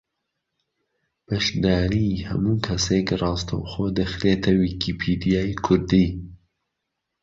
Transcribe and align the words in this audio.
بەشداریی 1.27 2.23
ھەموو 2.27 2.61
کەسێک 2.65 3.07
ڕاستەوخۆ 3.21 3.85
دەخرێتە 3.97 4.51
ویکیپیدیای 4.61 5.59
کوردی 5.65 6.07